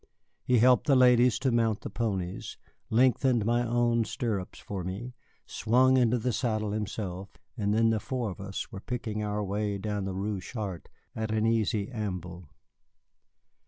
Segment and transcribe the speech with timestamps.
[0.43, 2.57] He helped the ladies to mount the ponies,
[2.89, 5.13] lengthened my own stirrups for me,
[5.45, 9.77] swung into the saddle himself, and then the four of us were picking our way
[9.77, 12.49] down the Rue Chartres at an easy amble.